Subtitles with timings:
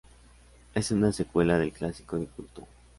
[0.73, 2.67] Es una secuela del clásico de culto.